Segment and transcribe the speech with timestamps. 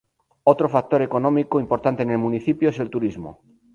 [0.53, 3.39] Otro factor económico importante en el municipio es el turismo.